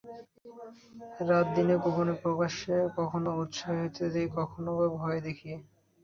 রাতে-দিনে, 1.21 1.75
গোপনে-প্রকাশ্যে 1.83 2.75
কখনো 2.97 3.29
উৎসাহ 3.41 3.71
দিয়ে, 4.07 4.27
কখনো 4.37 4.69
বা 4.77 4.87
ভয় 4.97 5.19
দেখিয়ে। 5.27 5.55